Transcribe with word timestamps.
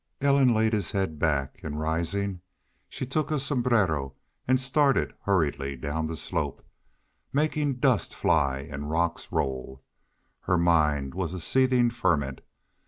Ellen 0.19 0.51
laid 0.51 0.73
his 0.73 0.89
head 0.93 1.19
back 1.19 1.59
and, 1.61 1.79
rising, 1.79 2.41
she 2.89 3.05
took 3.05 3.29
his 3.29 3.45
sombrero 3.45 4.15
and 4.47 4.59
started 4.59 5.13
hurriedly 5.25 5.75
down 5.75 6.07
the 6.07 6.15
slope, 6.17 6.65
making 7.31 7.75
dust 7.75 8.15
fly 8.15 8.67
and 8.67 8.89
rocks 8.89 9.31
roll. 9.31 9.83
Her 10.39 10.57
mind 10.57 11.13
was 11.13 11.35
a 11.35 11.39
seething 11.39 11.91
ferment. 11.91 12.41